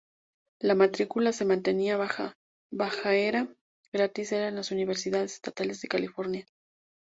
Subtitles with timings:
[0.59, 2.33] La matrícula se mantenía baja
[2.71, 3.55] -era
[3.93, 6.47] gratis en las universidades estatales de California.